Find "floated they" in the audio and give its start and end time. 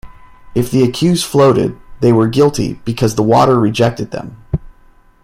1.27-2.11